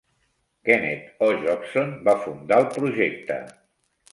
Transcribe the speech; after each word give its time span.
Kenneth 0.69 1.21
O 1.27 1.27
Jobson 1.43 1.93
va 2.09 2.17
fundar 2.25 2.59
el 2.63 2.67
projecte. 2.79 3.39